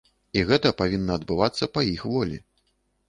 І 0.39 0.41
гэта 0.51 0.71
павінна 0.79 1.19
адбывацца 1.21 1.71
па 1.77 1.85
іх 1.93 2.01
волі. 2.15 2.43